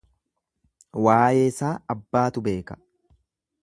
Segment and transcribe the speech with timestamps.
[1.09, 2.83] Waayeesaa abbaatu beeka.